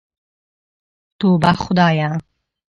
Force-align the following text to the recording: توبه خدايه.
توبه 1.21 1.53
خدايه. 1.53 2.09